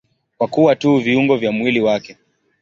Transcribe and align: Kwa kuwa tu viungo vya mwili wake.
Kwa 0.37 0.47
kuwa 0.47 0.75
tu 0.75 0.97
viungo 0.97 1.37
vya 1.37 1.51
mwili 1.51 1.79
wake. 1.81 2.17